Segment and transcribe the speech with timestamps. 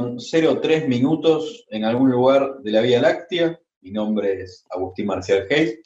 [0.00, 0.30] muy buenas.
[0.30, 3.58] 4 con 03 minutos en algún lugar de la Vía Láctea.
[3.80, 5.80] Mi nombre es Agustín Marcial Hayes.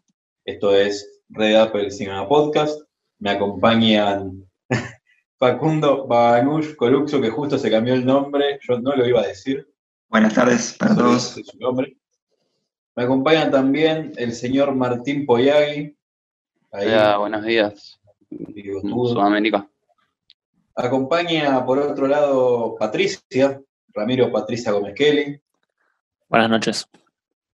[0.45, 2.83] Esto es Red Apple Cinema Podcast.
[3.19, 4.45] Me acompañan
[5.39, 8.59] Facundo Babanush Coluxo, que justo se cambió el nombre.
[8.69, 9.67] Yo no lo iba a decir.
[10.09, 11.41] Buenas tardes para todos.
[11.45, 11.97] Su nombre.
[12.97, 15.97] Me acompaña también el señor Martín Poyagui.
[16.73, 18.01] Ahí, Hola, buenos días.
[18.83, 19.69] Sudamérica.
[20.77, 23.61] Acompaña por otro lado Patricia,
[23.95, 25.41] Ramiro Patricia Gómez Kelly.
[26.29, 26.89] Buenas noches.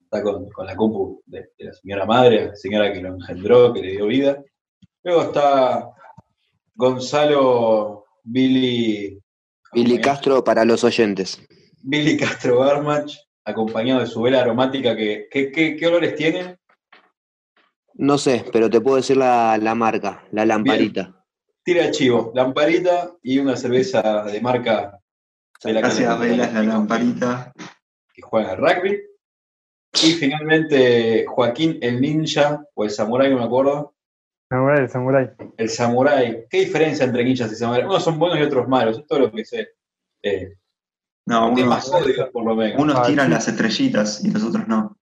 [0.04, 3.92] Está con, la compu de, la señora madre, la señora que lo engendró, que le
[3.92, 4.44] dio vida.
[5.04, 5.90] Luego está
[6.76, 9.20] Gonzalo Billy.
[9.74, 11.42] Billy Castro para los oyentes.
[11.82, 13.12] Billy Castro Barmach,
[13.44, 14.96] acompañado de su vela aromática.
[14.96, 16.58] Que, ¿qué, olores tiene?
[17.96, 21.18] No sé, pero te puedo decir la, marca, la lamparita
[21.68, 25.02] tira chivo, lamparita y una cerveza de marca la
[25.64, 27.52] Gracias, Velas, la lamparita.
[28.14, 29.02] Que juega rugby.
[30.04, 33.96] Y finalmente Joaquín el ninja, o el samurái, no me acuerdo.
[34.50, 35.30] Samurai, el samurái.
[35.58, 36.46] El samurái.
[36.50, 37.86] ¿Qué diferencia entre ninjas y samuráis?
[37.86, 39.70] Unos son buenos y otros malos, es todo lo que sé.
[40.22, 40.56] Eh,
[41.26, 41.92] no, unos,
[42.32, 42.82] por lo menos.
[42.82, 44.98] unos tiran las estrellitas y los otros no.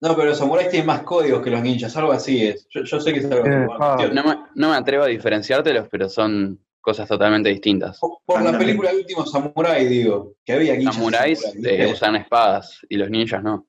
[0.00, 2.66] No, pero los samuráis tienen más códigos que los ninjas, algo así es.
[2.70, 7.48] Yo, sé que es algo eh, no, me, atrevo a diferenciártelos, pero son cosas totalmente
[7.48, 7.98] distintas.
[7.98, 10.94] Por, la película El último samurái, digo, que había ninjas.
[10.94, 13.66] Samuráis eh, usan espadas y los ninjas no.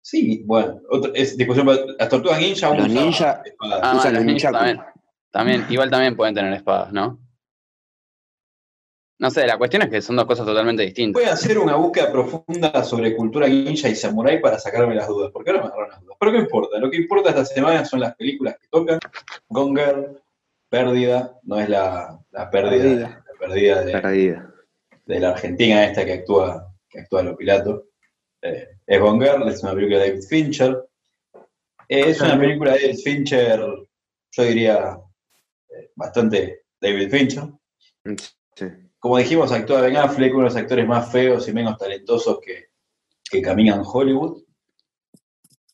[0.00, 0.80] Sí, bueno,
[1.14, 1.68] es discusión.
[1.98, 3.40] Las tortugas ninja los ninjas
[3.82, 4.80] ah, usan los ninjas también.
[5.30, 7.20] También, igual también pueden tener espadas, ¿no?
[9.18, 11.20] No sé, la cuestión es que son dos cosas totalmente distintas.
[11.20, 15.30] Voy a hacer una búsqueda profunda sobre cultura ninja y samurai para sacarme las dudas,
[15.30, 16.16] porque ahora me agarran las dudas.
[16.18, 16.78] Pero ¿qué importa?
[16.78, 18.98] Lo que importa esta semana son las películas que tocan.
[19.48, 19.82] Gone
[20.68, 27.22] Pérdida, no es la, pérdida, la pérdida de, la Argentina esta que actúa, que actúa
[27.22, 27.86] lo Pilato.
[28.42, 30.84] Eh, es Gone es una película de David Fincher.
[31.88, 33.60] Eh, es una película de David Fincher,
[34.30, 34.98] yo diría,
[35.68, 37.44] eh, bastante David Fincher.
[38.54, 38.66] Sí
[39.06, 42.70] como dijimos, actúa Ben Affleck, uno de los actores más feos y menos talentosos que,
[43.30, 44.42] que caminan en Hollywood.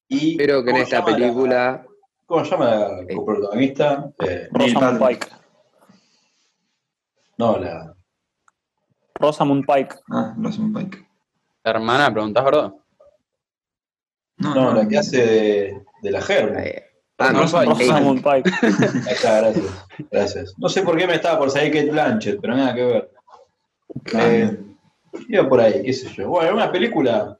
[0.06, 1.86] Y, Pero que en esta película.
[2.26, 4.10] ¿Cómo se llama la coprotagonista?
[4.20, 5.26] Eh, Rosamund Pike.
[7.38, 7.94] No, la.
[9.14, 9.96] Rosamund Pike.
[10.10, 11.08] Ah, Rosamund Pike.
[11.64, 12.72] ¿La hermana, preguntás, verdad?
[14.38, 16.60] No, la que hace de, de la Germa.
[17.18, 18.50] Ah, no, Rosamund Pike.
[19.22, 19.86] gracias.
[20.10, 20.54] Gracias.
[20.58, 23.10] No sé por qué me estaba por salir Kate Blanchett, pero nada que ver.
[24.14, 24.58] Eh,
[25.28, 26.28] iba por ahí, qué sé yo.
[26.28, 27.38] Bueno, una película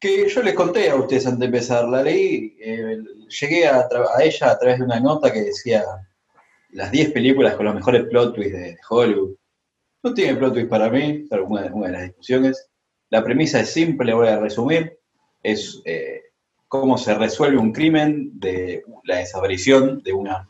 [0.00, 1.88] que yo les conté a ustedes antes de empezar.
[1.88, 2.98] La leí, eh,
[3.40, 3.88] llegué a,
[4.20, 5.84] ella a través de una nota que decía
[6.70, 9.34] las 10 películas con los mejores plot twists de, Hollywood.
[10.02, 12.68] No tiene plot twist para mí, pero una, de las discusiones.
[13.10, 14.98] La premisa es simple, voy a resumir.
[15.42, 16.22] Es eh,
[16.68, 20.48] cómo se resuelve un crimen de la desaparición de una,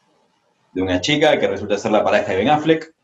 [0.75, 2.94] de una chica que resulta ser la pareja de Ben Affleck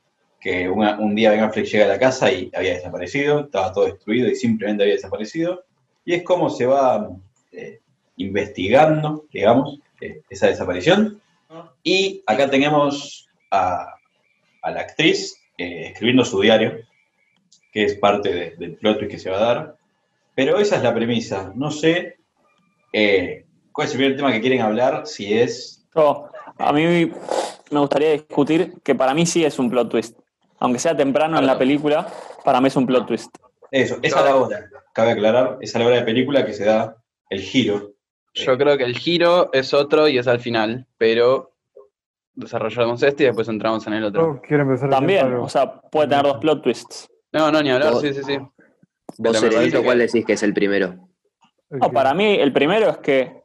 [0.44, 4.28] que un día Ben Affleck llega a la casa y había desaparecido, estaba todo destruido
[4.28, 5.65] y simplemente había desaparecido.
[6.04, 7.09] Y es como se va
[7.53, 7.81] eh,
[8.16, 11.20] investigando, digamos, eh, esa desaparición.
[11.82, 13.94] Y acá tenemos a,
[14.62, 16.78] la actriz eh, escribiendo su diario,
[17.72, 19.76] que es parte del plot que se va a dar.
[20.34, 21.53] Pero esa es la premisa.
[21.54, 22.16] No sé
[23.72, 25.84] cuál es el primer tema que quieren hablar, si es...
[26.59, 27.10] a mí
[27.71, 30.19] me gustaría discutir que para mí sí es un plot twist
[30.65, 32.06] aunque sea temprano en la película,
[32.42, 33.36] para mí es un plot twist.
[33.74, 36.64] Eso, esa es la hora, cabe aclarar, esa es la hora de película que se
[36.64, 36.96] da
[37.28, 37.94] el giro.
[38.32, 41.56] Yo creo que el giro es otro y es al final, pero
[42.34, 44.40] desarrollamos este y después entramos en el otro.
[44.88, 47.10] También, o sea, puede tener dos plot twists.
[47.32, 48.38] No, no, ni hablar, sí, sí, sí.
[49.18, 51.09] ¿Vos, Serenito, cuál decís que es el primero?
[51.68, 53.42] No, para mí el primero es que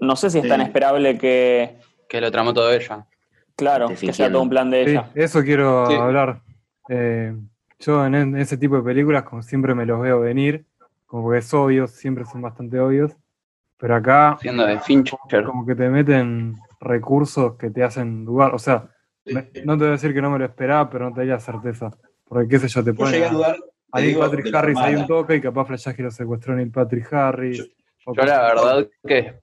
[0.00, 1.76] no sé si es tan esperable que...
[2.08, 3.06] Que lo tramó todo ella.
[3.56, 5.10] Claro, que sea todo un plan de ella.
[5.14, 6.40] eso quiero hablar.
[6.88, 7.34] Eh,
[7.82, 10.64] yo en, ese tipo de películas, como siempre me los veo venir,
[11.06, 13.12] como que es obvio, siempre son bastante obvios.
[13.78, 18.54] Pero acá, de como que te meten recursos que te hacen dudar.
[18.54, 18.88] O sea,
[19.24, 21.90] no te voy a decir que no me lo esperaba, pero no te la certeza.
[22.24, 23.24] Porque qué sé yo, te ponen.
[23.24, 27.12] A, Neil Patrick Harris hay un toque y capaz Flash que lo secuestró Neil Patrick
[27.12, 27.58] Harris.
[27.58, 29.40] Yo, yo la verdad que.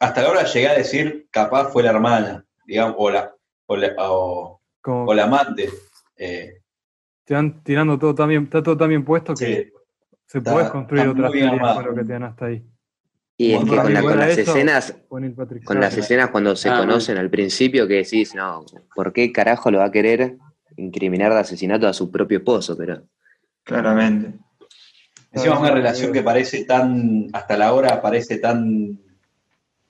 [0.00, 3.34] Hasta ahora llegué a decir, capaz fue la hermana digamos, o la,
[3.66, 4.60] o la, o,
[5.14, 5.70] la amante.
[6.16, 6.57] Eh,
[7.28, 9.70] te van tirando todo también, está todo tan bien puesto que
[10.24, 12.64] se puede construir otras teorías con lo que te dan hasta ahí.
[13.36, 17.96] Y es que con, las escenas, con las escenas cuando se conocen al principio que
[17.96, 18.64] decís, no,
[18.94, 20.38] ¿por qué carajo lo va a querer
[20.78, 23.02] incriminar de asesinato a su propio esposo, pero.
[23.62, 24.38] Claramente.
[25.30, 28.98] Encima una relación que parece tan, hasta la hora parece tan,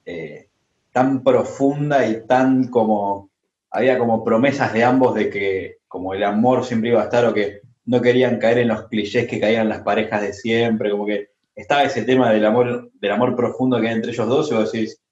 [0.05, 0.49] eh,
[0.91, 3.28] tan profunda y tan como,
[3.71, 7.35] había como promesas de ambos de que como el amor siempre iba a estar o
[7.35, 11.31] que no querían caer en los clichés que caían las parejas de siempre, como que
[11.55, 14.71] estaba ese tema del amor, del amor profundo que hay entre ellos dos, y vos
[14.71, 15.03] decís,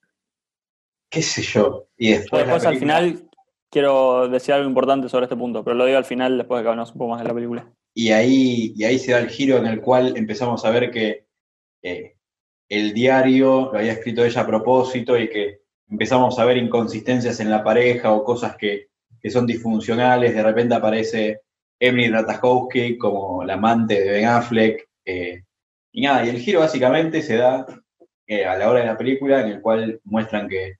[1.10, 1.88] qué sé yo.
[1.96, 3.28] Y después, al final
[3.70, 6.68] quiero decir algo importante sobre este punto, pero lo digo al final después de que
[6.68, 7.72] hablamos un poco más de la película.
[7.94, 11.26] Y ahí, y ahí se da el giro en el cual empezamos a ver que
[11.82, 12.16] eh,
[12.68, 17.50] el diario lo había escrito ella a propósito y que empezamos a ver inconsistencias en
[17.50, 18.88] la pareja o cosas que,
[19.28, 20.36] son disfuncionales.
[20.36, 21.40] De repente aparece
[21.80, 24.88] Emily Ratajkowski como la amante de Ben Affleck.
[25.04, 25.42] Eh,
[25.90, 27.66] y nada, y el giro básicamente se da
[28.28, 30.76] eh, a la hora de la película en el cual muestran que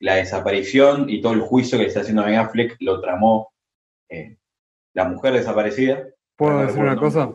[0.00, 3.52] la desaparición y todo el juicio que le está haciendo Ben Affleck lo tramó
[4.08, 4.36] eh,
[4.94, 6.08] la mujer desaparecida.
[6.36, 7.32] ¿Puedo decir una cosa?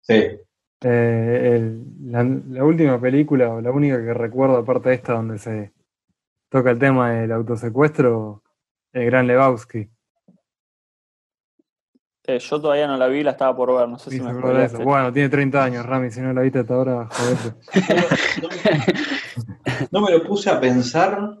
[0.00, 0.38] Sí.
[0.84, 5.72] Eh, la, última película, o la única que recuerdo aparte de esta, donde se
[6.52, 8.42] toca el tema del autosecuestro,
[8.92, 9.88] el Gran Lebowski.
[12.24, 14.32] Eh, yo todavía no la vi, la estaba por ver, no sé si me
[14.84, 17.54] Bueno, tiene 30 años, Rami, si no la viste hasta ahora, joder.
[19.90, 21.38] no me lo puse a pensar,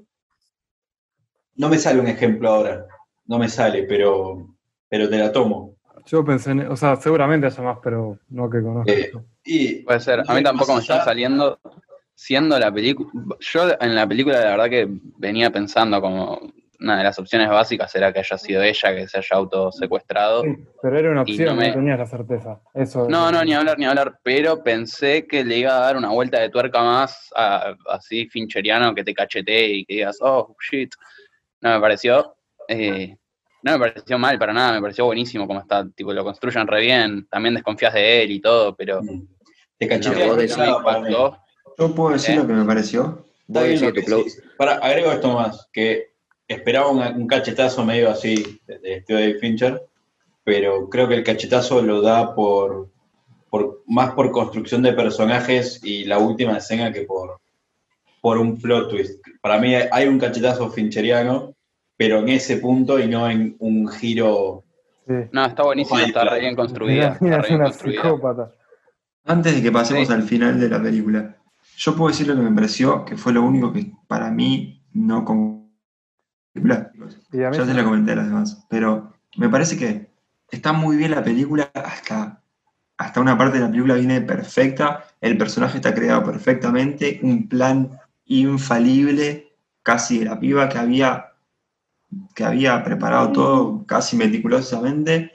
[1.56, 2.86] no me sale un ejemplo ahora,
[3.26, 4.56] no me sale, pero,
[4.88, 5.76] pero te la tomo.
[6.06, 8.90] Yo pensé, en, o sea, seguramente haya más, pero no que conozco.
[8.90, 9.12] Eh,
[9.84, 11.60] Puede ser, a mí tampoco me están saliendo,
[12.14, 13.10] siendo la película,
[13.40, 14.88] yo en la película la verdad que
[15.18, 16.40] venía pensando como
[16.82, 20.42] una de las opciones básicas era que haya sido ella que se haya autosecuestrado.
[20.42, 22.60] Sí, pero era una opción, no, tenías la certeza.
[22.74, 26.10] Eso no, no, ni hablar, ni hablar, pero pensé que le iba a dar una
[26.10, 27.30] vuelta de tuerca más
[27.88, 30.92] así fincheriano que te cachetee y que digas, oh, shit,
[31.60, 32.36] no me pareció.
[32.68, 33.16] Eh,
[33.62, 36.80] no me pareció mal para nada, me pareció buenísimo como está, tipo, lo construyen re
[36.80, 39.00] bien, también desconfías de él y todo, pero...
[39.78, 41.42] Te no,
[41.78, 43.24] Yo puedo decir lo que me pareció.
[44.56, 46.12] Para, agrego esto más, que
[46.48, 49.82] esperaba un, cachetazo medio así de, de Fincher,
[50.44, 52.88] pero creo que el cachetazo lo da por,
[53.50, 57.38] por más por construcción de personajes y la última escena que por,
[58.20, 59.20] por un plot twist.
[59.40, 61.54] Para mí hay un cachetazo fincheriano,
[61.96, 64.64] pero en ese punto y no en un giro.
[65.06, 67.18] No, está buenísimo, está re bien construida.
[69.24, 71.36] Antes de que pasemos al final de la película,
[71.84, 75.24] yo puedo decir lo que me pareció, que fue lo único que para mí no
[75.24, 75.72] con
[77.32, 80.12] ya se lo comenté a las demás, pero me parece que
[80.48, 82.40] está muy bien la película hasta,
[82.98, 87.98] hasta una parte de la película viene perfecta, el personaje está creado perfectamente, un plan
[88.26, 89.52] infalible,
[89.82, 91.32] casi de la piba que había,
[92.36, 95.32] que había preparado todo casi meticulosamente,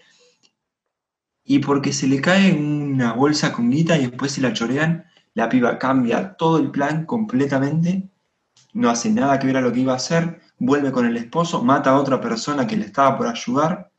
[1.43, 5.07] y porque se le cae una bolsa con guita y después se la chorean,
[5.37, 8.09] la piba cambia todo el plan completamente,
[8.73, 11.63] no hace nada que ver a lo que iba a hacer, vuelve con el esposo,
[11.63, 13.91] mata a otra persona que le estaba por ayudar,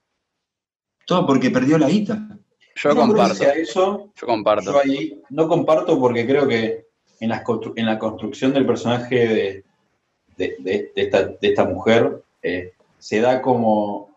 [1.07, 2.41] todo porque perdió la guita.
[2.75, 3.45] Yo comparto.
[3.53, 4.73] Eso, yo comparto.
[4.73, 6.89] Yo ahí no comparto porque creo que
[7.21, 7.45] en la,
[7.77, 9.65] en la construcción del personaje
[10.37, 10.93] de,
[11.41, 14.11] esta, mujer eh, se da como,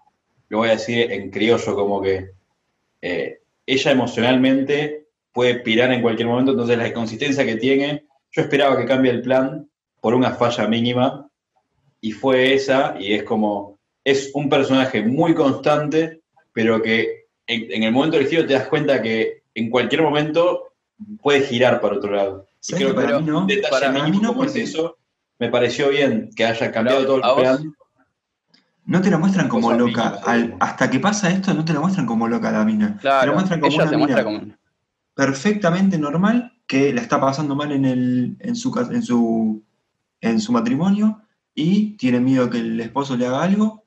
[0.49, 2.31] lo voy a decir en criollo, como que
[3.03, 5.00] eh, ella emocionalmente
[5.33, 9.21] puede pirar en cualquier momento, entonces la inconsistencia que tiene, yo esperaba que cambie el
[9.21, 9.69] plan
[9.99, 11.27] por una falla mínima
[12.01, 16.21] y fue esa, y es como, es un personaje muy constante,
[16.51, 20.73] pero que en, el momento del giro te das cuenta que en cualquier momento
[21.21, 22.47] puede girar para otro lado.
[22.59, 24.97] Sí, creo que para mí no, para mí no porque eso
[25.39, 27.75] me pareció bien que haya cambiado todo el plan.
[28.85, 30.19] No te lo muestran como loca.
[30.59, 32.97] hasta que pasa esto, no te lo muestran como loca la mina.
[32.99, 34.41] te lo muestran como una mina como...
[35.13, 39.63] perfectamente normal que la está pasando mal en, el, en, su, en, su,
[40.21, 41.21] en su matrimonio
[41.53, 43.83] y tiene miedo que el esposo le haga algo,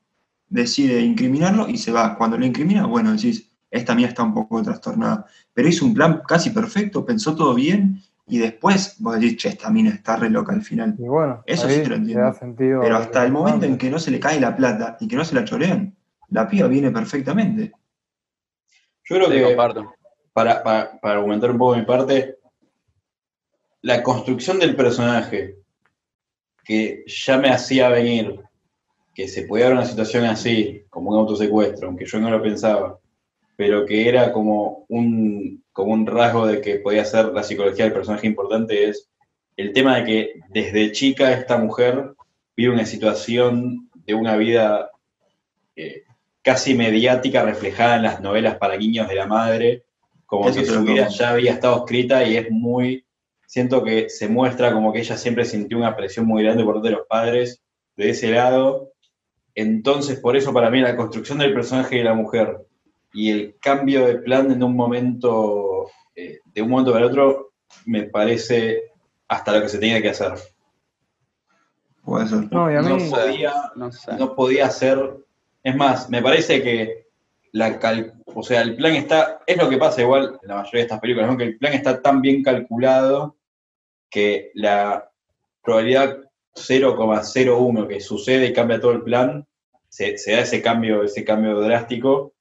[0.47, 2.15] decide incriminarlo y se va.
[2.15, 5.25] Cuando lo incrimina, bueno, decís, esta mía está un poco trastornada.
[5.53, 9.69] Pero hizo un plan casi perfecto, pensó todo bien y después vos decís, che, esta
[9.69, 10.95] mina está re loca al final.
[10.97, 12.33] Y bueno, eso sí te lo entiendo.
[12.55, 15.25] Pero hasta el momento en que no se le cae la plata y que no
[15.25, 15.95] se la chorean,
[16.29, 17.71] la piba viene perfectamente.
[19.03, 19.55] Yo creo que,
[20.35, 22.39] para, para, para argumentar un poco mi parte,
[23.81, 25.55] la construcción del personaje
[26.65, 28.41] que ya me hacía venir
[29.13, 32.99] que se podía dar una situación así, como un autosecuestro, aunque yo no lo pensaba,
[33.55, 37.93] pero que era como un, como un rasgo de que podía ser la psicología del
[37.93, 39.09] personaje importante, es
[39.55, 42.11] el tema de que desde chica esta mujer
[42.57, 44.91] vive una situación de una vida
[45.77, 46.03] eh,
[46.41, 49.85] casi mediática reflejada en las novelas para niños de la madre,
[50.25, 53.05] como que su vida ya había estado escrita y es muy,
[53.45, 56.89] siento que se muestra como que ella siempre sintió una presión muy grande por parte
[56.89, 57.61] de los padres
[57.95, 58.91] de ese lado.
[59.53, 62.57] Entonces, por eso para mí la construcción del personaje de la mujer
[63.13, 67.53] y el cambio de plan en un momento, eh, de un momento para otro,
[67.85, 68.91] me parece
[69.27, 70.33] hasta lo que se tenía que hacer.
[72.03, 72.39] Puede ser.
[72.39, 72.81] No, podía,
[74.17, 75.17] no, podía ser.
[75.63, 77.04] Es más, me parece que
[77.55, 77.79] la
[78.25, 80.99] o sea, el plan está, es lo que pasa igual en la mayoría de estas
[80.99, 83.37] películas, que el plan está tan bien calculado
[84.09, 85.09] que la
[85.63, 86.17] probabilidad
[86.53, 89.47] 0,01 que sucede y cambia todo el plan,
[89.87, 92.33] se, da ese cambio, ese cambio drástico,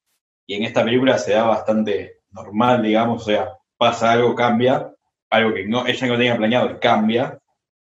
[0.49, 4.93] y en esta película se da bastante normal, digamos, o sea, pasa algo, cambia,
[5.31, 7.39] algo que no, ella no tenía planeado cambia.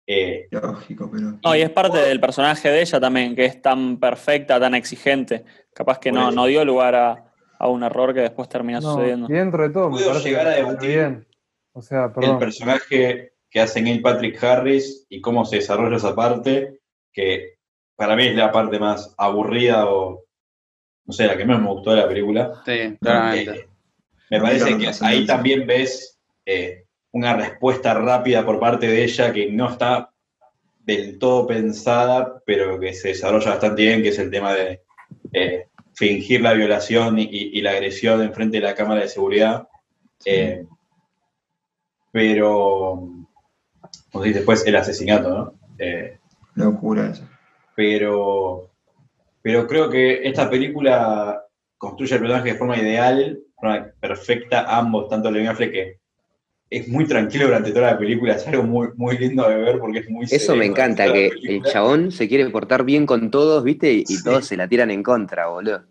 [0.06, 1.38] Eh, Lógico, pero.
[1.42, 5.44] No, y es parte del personaje de ella también, que es tan perfecta, tan exigente.
[5.72, 7.30] Capaz que no, no dio lugar a,
[7.66, 9.26] un error que después termina sucediendo.
[9.30, 11.26] Y dentro de todo, me llegar a debatir bien.
[11.72, 16.80] O sea, el personaje que hace Neil Patrick Harris y cómo se desarrolla esa parte,
[17.12, 17.54] que
[17.96, 20.24] para mí es la parte más aburrida o,
[21.04, 22.62] no sé, la que menos me gustó de la película.
[22.64, 23.50] Sí, claramente.
[23.50, 23.68] Eh,
[24.30, 26.83] me parece que ahí también ves eh,
[27.14, 30.10] una respuesta rápida por parte de ella que no está
[30.80, 34.82] del todo pensada, pero que se desarrolla bastante bien, que es el tema de
[35.32, 39.68] eh, fingir la violación y, la agresión en frente de la cámara de seguridad.
[42.10, 43.08] pero
[44.10, 45.54] como después el asesinato, ¿no?
[45.78, 46.18] Eh,
[46.56, 47.28] Locura eso.
[47.76, 48.70] Pero,
[49.40, 51.44] pero creo que esta película
[51.78, 56.03] construye el personaje de forma ideal, de forma perfecta, ambos, tanto Levin Affleck que
[56.76, 60.00] es muy tranquilo durante toda la película, es algo muy, muy lindo de ver porque
[60.00, 60.26] es muy...
[60.28, 63.92] Eso me encanta, que el chabón se quiere portar bien con todos, ¿viste?
[63.92, 65.84] Y, todos se la tiran en contra, boludo.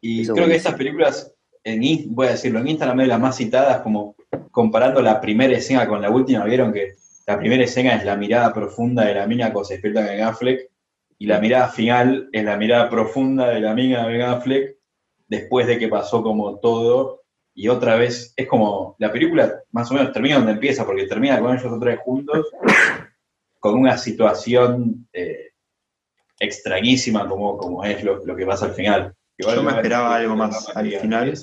[0.00, 1.82] Y creo que estas películas, en,
[2.14, 4.16] voy a decirlo, en Instagram es las más citadas, como
[4.50, 6.92] comparando la primera escena con la última, vieron que
[7.26, 10.70] la primera escena es la mirada profunda de la mina cuando se despierta Ben Affleck,
[11.18, 14.76] y la mirada final es la mirada profunda de la mina de Ben Affleck
[15.28, 17.19] después de que pasó como todo,
[17.54, 21.38] y otra vez es como, la película más o menos termina donde empieza, porque termina
[21.40, 22.46] con ellos otra vez juntos,
[23.58, 25.50] con una situación eh,
[26.38, 29.14] extrañísima como, como es lo, que pasa al final.
[29.38, 31.34] Yo me esperaba algo más al final.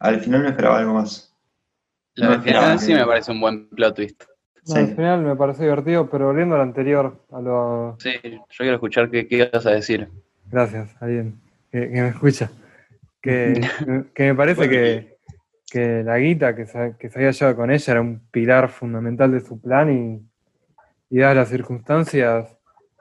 [0.00, 1.34] Al final me esperaba algo más.
[2.16, 4.24] al final sí me parece un buen plot twist.
[4.74, 7.96] Al final me parece divertido, pero volviendo al anterior, a lo...
[7.98, 10.08] Sí, yo quiero escuchar qué, qué ibas a decir.
[10.50, 12.50] Gracias, alguien que, me escucha.
[14.14, 14.68] Que, me parece
[15.70, 19.32] que, la guita que se, que se había llevado con ella era un pilar fundamental
[19.32, 20.22] de su plan y,
[21.10, 22.56] y dadas las circunstancias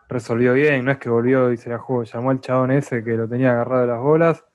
[0.10, 3.12] resolvió bien, no es que volvió y se la jugó, llamó al chabón ese que
[3.12, 4.46] lo tenía agarrado de las bolas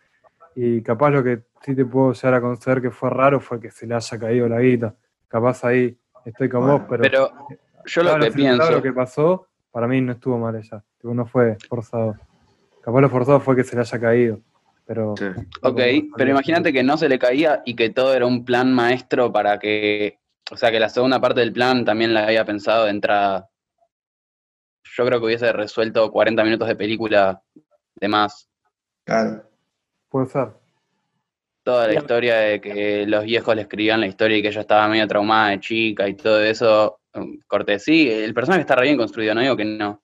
[0.54, 3.70] y capaz lo que sí te puedo llegar a conceder que fue raro fue que
[3.70, 4.94] se le haya caído la guita.
[5.28, 7.30] Capaz ahí estoy con vos, pero, pero
[7.86, 8.70] yo lo que pienso.
[8.70, 10.82] Lo que pasó, para mí no estuvo mal ella.
[11.02, 12.16] no fue forzado.
[12.82, 14.40] Capaz lo forzado fue que se le haya caído.
[14.86, 15.14] Pero.
[15.62, 15.80] Ok,
[16.16, 19.58] pero imagínate que no se le caía y que todo era un plan maestro para
[19.58, 20.18] que.
[20.50, 23.48] O sea, que la segunda parte del plan también la había pensado de entrada.
[24.96, 27.42] Yo creo que hubiese resuelto 40 minutos de película
[27.94, 28.48] de más.
[29.04, 29.44] Claro.
[30.10, 30.62] Puede ser
[31.62, 34.88] toda la historia de que los viejos le escribían la historia y que ella estaba
[34.88, 38.96] medio traumada de chica y todo eso, um, corte, sí, el personaje está re bien
[38.96, 40.02] construido, no digo que no.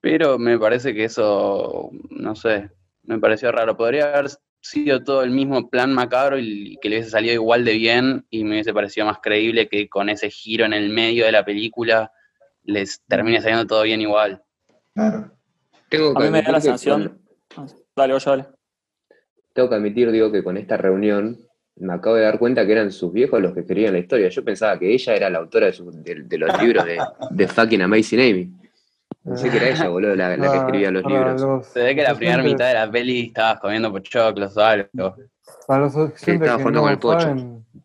[0.00, 2.70] Pero me parece que eso, no sé,
[3.08, 3.76] me pareció raro.
[3.76, 7.74] Podría haber sido todo el mismo plan macabro y que le hubiese salido igual de
[7.74, 11.32] bien y me hubiese parecido más creíble que con ese giro en el medio de
[11.32, 12.12] la película
[12.64, 14.42] les termine saliendo todo bien igual.
[14.94, 15.32] Claro.
[15.88, 17.20] Tengo a mí me da la sensación.
[17.96, 18.58] Dale, oye, dale
[19.58, 21.36] tengo que admitir, digo, que con esta reunión
[21.74, 24.28] me acabo de dar cuenta que eran sus viejos los que escribían la historia.
[24.28, 26.84] Yo pensaba que ella era la autora de, los libros
[27.32, 28.52] de, fucking Amazing Amy.
[29.28, 31.66] Pensé que era ella, boludo, la, que escribía los libros.
[31.66, 35.16] Se ve que la primera mitad de la peli estabas comiendo pochoclos o algo.
[35.66, 37.36] Para los sí, estaba jugando con el pocho.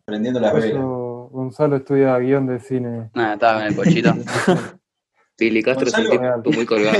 [0.04, 0.82] Prendiendo la velas.
[0.82, 3.10] Gonzalo estudia guion de cine.
[3.14, 4.12] Nada, estaba con el pochito.
[5.36, 6.98] Pili Castro es un tipo muy colgado.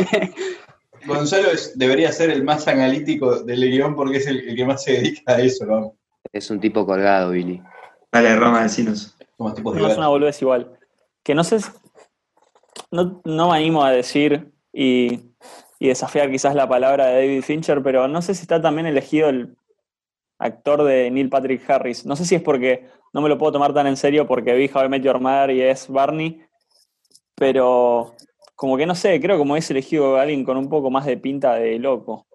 [1.06, 5.34] Gonzalo debería ser el más analítico del guion porque es el, que más se dedica
[5.34, 5.94] a eso, ¿no?
[6.32, 7.62] Es un tipo colgado, Billy.
[8.10, 9.16] Dale, Roma, decinos.
[9.38, 10.78] No es una boludez igual.
[11.22, 11.58] Que no sé,
[12.90, 15.20] no, no me animo a decir y,
[15.78, 19.28] y, desafiar quizás la palabra de David Fincher, pero no sé si está también elegido
[19.28, 19.56] el
[20.38, 22.04] actor de Neil Patrick Harris.
[22.04, 24.70] No sé si es porque no me lo puedo tomar tan en serio porque vi
[24.72, 26.44] How I Met Your Mother y es Barney,
[27.34, 28.14] pero
[28.56, 31.16] como que no sé, creo como es elegido a alguien con un poco más de
[31.16, 32.26] pinta de loco.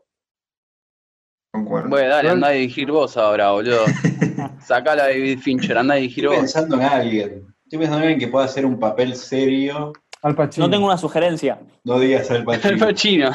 [1.51, 1.89] Concuerdo.
[1.89, 3.86] Bueno, dale, anda a dirigir vos ahora, boludo.
[4.65, 7.55] Sacala a David Fincher, anda a dirigir Estoy pensando en alguien.
[7.63, 9.93] Estoy pensando en alguien que pueda hacer un papel serio.
[10.22, 10.68] Al Pacino.
[10.68, 11.60] No tengo una sugerencia.
[11.84, 12.70] No digas Al Pacino.
[12.72, 13.32] Al Pacino.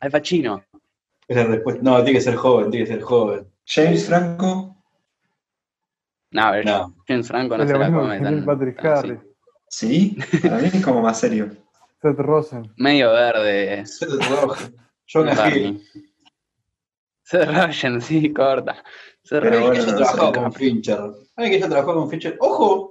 [0.00, 0.64] Al Pacino.
[1.28, 1.80] Es la respuesta.
[1.84, 3.46] No, tiene que ser joven, tiene que ser joven.
[3.64, 4.76] James Franco.
[6.32, 6.94] No, a ver, no.
[7.06, 8.44] James Franco no se la come tan.
[8.44, 9.20] Patrick Harris.
[9.68, 10.16] ¿Sí?
[10.42, 11.50] Para mí es como más serio.
[12.02, 12.72] Seth Rosen.
[12.76, 13.86] Medio verde.
[13.86, 14.76] Seth Rogen.
[15.06, 15.82] Jonah Hill.
[17.22, 18.82] Seth Rogen, sí, corta.
[19.22, 20.98] Seth Pero bueno, que trabajado con Fincher.
[21.36, 22.36] ¿Alguien que ya trabajó con Fincher?
[22.40, 22.89] ¡Ojo!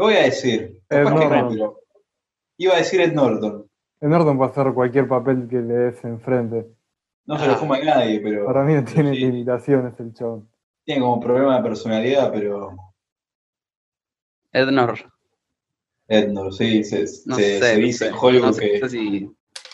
[0.00, 0.80] Lo voy a decir.
[0.88, 1.74] Ed Norton.
[2.56, 3.66] Iba a decir Ed Norton.
[4.00, 6.68] Ed Norton puede hacer cualquier papel que le des enfrente.
[7.26, 8.46] No se lo fuma a nadie, pero.
[8.46, 10.48] Para mí no tiene limitaciones el show.
[10.86, 12.78] Tiene como problema de personalidad, pero.
[14.52, 14.94] Ednor.
[16.08, 18.80] Ednor, sí, se, se, dice en Hollywood que,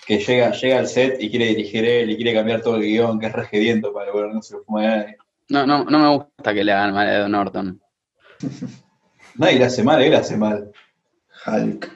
[0.09, 3.21] que llega, llega al set y quiere dirigir él y quiere cambiar todo el guion,
[3.21, 5.17] que es regediento para que no se lo fuma a nadie.
[5.51, 7.81] No, no, no me gusta que le hagan mal a Ed Norton.
[9.39, 10.73] Nadie le hace mal, él hace mal.
[11.47, 11.93] Hulk.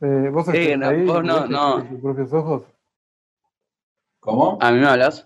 [0.00, 1.82] Eh, ¿Vos, eh, no, vos no, no.
[1.84, 2.64] tus propios ojos?
[4.20, 4.58] ¿Cómo?
[4.60, 5.24] ¿A mí me hablas?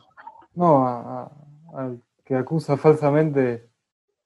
[0.55, 1.31] No,
[1.75, 3.69] al que acusa falsamente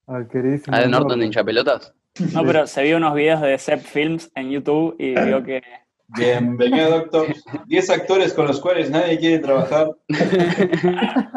[0.07, 0.77] al queridísimo.
[0.77, 1.95] ¿A Ed Norton de hinchapelotas?
[2.33, 5.63] No, pero se vio unos videos de Sepp Films en YouTube y vio que.
[6.09, 7.27] Bienvenido, doctor.
[7.67, 9.91] Diez actores con los cuales nadie quiere trabajar.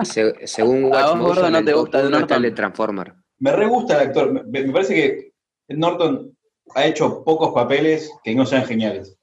[0.03, 3.13] según Watch Motion, no te gusta el Norton de Transformer.
[3.39, 4.33] Me re gusta el actor.
[4.33, 5.36] Me, me parece que
[5.69, 6.35] Norton
[6.75, 9.17] ha hecho pocos papeles que no sean geniales.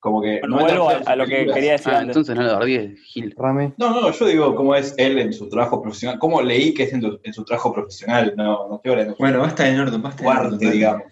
[0.00, 0.40] Como que.
[0.48, 1.92] no vuelvo a, lo que quería decir.
[1.94, 3.34] Ah, entonces no lo Gil.
[3.76, 6.18] No, no, yo digo cómo es él en su trabajo profesional.
[6.18, 8.32] Cómo leí que es en, su trabajo profesional.
[8.34, 9.16] No, no estoy hablando.
[9.18, 10.58] Bueno, basta de Norton, basta de Norton.
[10.58, 11.02] digamos.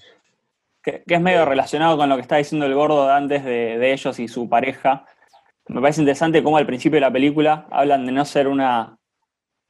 [0.83, 4.19] Que, es medio relacionado con lo que está diciendo el gordo antes de, de ellos
[4.19, 5.05] y su pareja.
[5.67, 8.98] Me parece interesante cómo al principio de la película hablan de no ser una,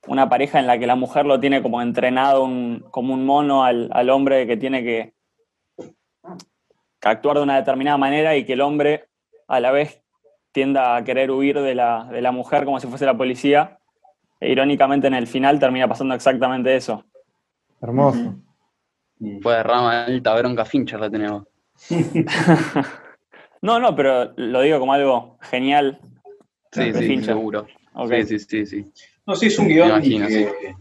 [0.06, 2.48] una pareja en la que la mujer lo tiene como entrenado
[2.90, 5.14] como un mono al, al hombre que tiene que,
[5.76, 9.08] que, actuar de una determinada manera y que el hombre
[9.48, 10.02] a la vez
[10.52, 13.78] tienda a querer huir de la, de la mujer como si fuese la policía.
[14.40, 17.04] E irónicamente en el final termina pasando exactamente eso.
[17.80, 18.36] Hermoso.
[19.42, 21.44] Fue rama alta bronca Fincher la tenemos.
[23.62, 26.00] no, no, pero lo digo como algo genial.
[26.72, 27.66] Sí, sí, seguro.
[28.08, 28.92] Sí, sí, sí, sí.
[29.28, 30.74] No, sí, es un guion que,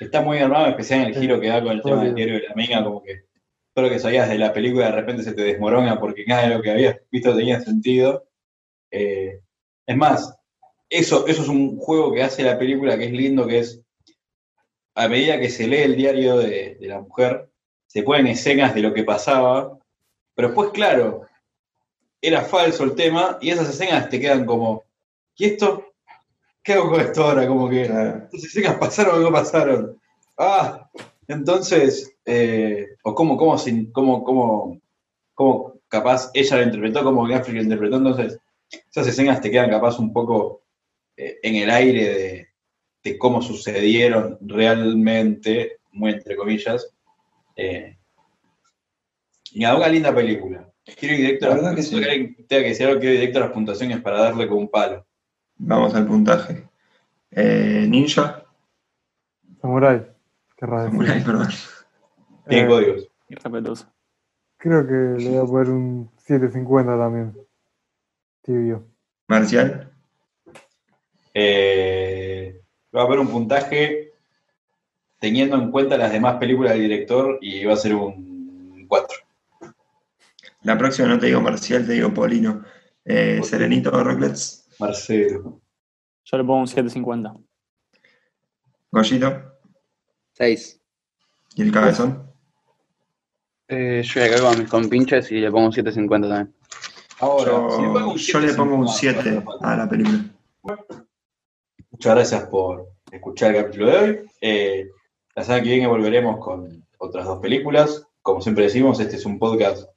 [0.00, 2.42] está muy armado, especial en el giro que da con el tema del diario de
[2.42, 3.26] la amiga, como que
[3.72, 6.56] todo lo que sabías de la película de repente se te desmorona porque nada de
[6.56, 8.26] lo que habías visto tenía sentido.
[8.90, 9.42] Eh,
[9.86, 10.36] es más,
[10.90, 13.80] eso, eso es un juego que hace la película que es lindo, que es
[14.96, 17.48] a medida que se lee el diario de, la mujer,
[17.86, 19.78] se ponen escenas de lo que pasaba,
[20.34, 21.28] pero después, claro,
[22.20, 24.82] era falso el tema y esas escenas te quedan como,
[25.36, 25.87] ¿y esto?
[26.68, 27.48] ¿Qué hago con esto ahora?
[27.48, 29.98] Como que, esas escenas pasaron o no pasaron.
[30.36, 30.90] Ah,
[31.26, 33.56] entonces, eh, o cómo, cómo,
[33.90, 34.80] cómo, cómo,
[35.32, 38.38] cómo, capaz ella lo interpretó, como Gaffrey lo interpretó, entonces
[38.90, 40.60] esas escenas te quedan capaz un poco
[41.16, 42.50] eh, en el aire
[43.02, 46.86] de, cómo sucedieron realmente, muy entre comillas.
[47.56, 47.96] Eh,
[49.52, 50.70] y nada, una linda película.
[50.84, 54.02] Quiero ir directo a las que, que decir algo, quiero ir directo a las puntuaciones
[54.02, 55.07] para darle con un palo.
[55.58, 56.68] Vamos al puntaje.
[57.30, 58.44] Ninja.
[59.60, 60.06] Samurai.
[60.58, 61.48] Samurai, perdón.
[62.48, 63.88] Tiene eh, códigos.
[64.56, 67.36] Creo que le voy a poner un 750 también.
[68.42, 68.86] Tibio.
[69.28, 69.92] Marcial.
[71.34, 74.12] Eh, voy a poner un puntaje
[75.20, 79.18] teniendo en cuenta las demás películas del director y va a ser un 4.
[80.62, 82.64] La próxima no te digo Marcial, te digo Polino.
[83.04, 84.67] Eh, Serenito Rocklets.
[84.78, 85.60] Marcelo.
[86.24, 87.34] Yo le pongo un 750.
[88.90, 89.42] Goyito.
[90.32, 90.80] 6.
[91.56, 92.28] ¿Y el cabezón?
[93.66, 96.54] Eh, yo voy a con mis compinches y le pongo un 7.50 también.
[97.20, 97.50] Ahora,
[98.16, 100.24] yo, le pongo un 7 a la película.
[101.90, 104.20] Muchas gracias por escuchar el capítulo de hoy.
[104.40, 104.88] Eh,
[105.34, 108.06] la semana que viene volveremos con otras dos películas.
[108.22, 109.88] Como siempre decimos, este es un podcast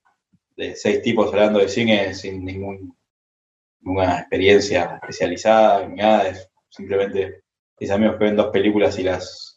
[0.58, 2.96] de seis tipos hablando de cine sin ningún,
[3.82, 6.28] ninguna experiencia especializada, ni nada.
[6.30, 7.44] Es simplemente
[7.80, 9.52] mis amigos que ven dos películas y las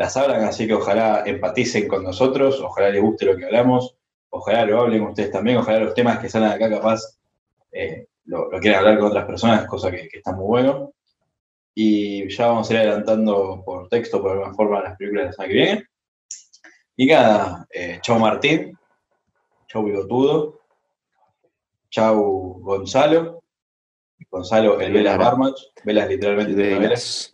[0.00, 3.98] las hablan, así que ojalá empaticen con nosotros, ojalá les guste lo que hablamos,
[4.30, 7.18] ojalá lo hablen ustedes también, ojalá los temas que salen acá capaz
[7.70, 10.94] eh, lo, quieran hablar con otras personas, cosa que, está muy bueno.
[11.74, 15.32] Y ya vamos a ir adelantando por texto, por alguna forma, las películas de la
[15.34, 15.84] semana que viene.
[16.96, 18.78] Y nada, eh, chau Martín,
[19.68, 20.60] chau Bigotudo,
[21.90, 23.39] chau Gonzalo.
[24.28, 25.56] Gonzalo, el Velas Barmach.
[25.84, 27.30] Velas literalmente Velas.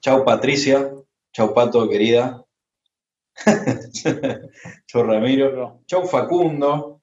[0.00, 0.92] Chau Patricia.
[1.32, 2.44] Chau Pato, querida.
[4.86, 5.80] Chau Ramiro.
[5.86, 7.02] Chau Facundo.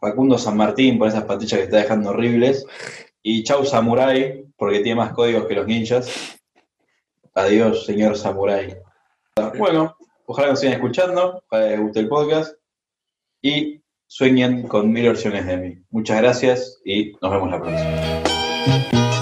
[0.00, 2.66] Facundo San Martín por esas patillas que está dejando horribles.
[3.22, 6.38] Y chau Samurai, porque tiene más códigos que los ninjas.
[7.32, 8.76] Adiós, señor Samurai.
[9.56, 12.54] Bueno, ojalá nos sigan escuchando, ojalá les guste el podcast
[13.40, 13.82] y
[14.16, 15.78] sueñen con mil versiones de mí.
[15.90, 19.13] Muchas gracias y nos vemos la próxima.